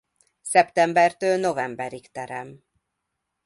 Szeptembertől 0.41 1.37
novemberig 1.39 2.11
terem. 2.11 2.63